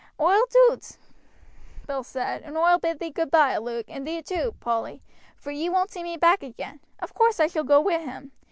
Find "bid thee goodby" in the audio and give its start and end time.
2.79-3.55